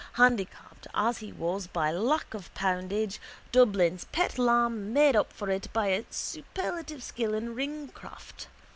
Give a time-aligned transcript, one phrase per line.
[0.13, 5.71] Handicapped as he was by lack of poundage, Dublin's pet lamb made up for it
[5.73, 8.47] by superlative skill in ringcraft.